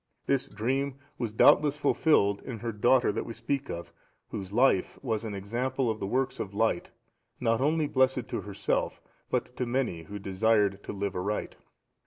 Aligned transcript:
This 0.25 0.47
dream 0.47 0.95
was 1.19 1.31
doubtless 1.31 1.77
fulfilled 1.77 2.41
in 2.41 2.57
her 2.57 2.71
daughter 2.71 3.11
that 3.11 3.23
we 3.23 3.33
speak 3.33 3.69
of, 3.69 3.93
whose 4.29 4.51
life 4.51 4.97
was 5.03 5.23
an 5.23 5.35
example 5.35 5.91
of 5.91 5.99
the 5.99 6.07
works 6.07 6.39
of 6.39 6.55
light, 6.55 6.89
not 7.39 7.61
only 7.61 7.85
blessed 7.85 8.27
to 8.29 8.41
herself, 8.41 8.99
but 9.29 9.55
to 9.57 9.67
many 9.67 10.01
who 10.05 10.17
desired 10.17 10.81
to 10.85 10.91
live 10.91 11.15
aright. 11.15 11.55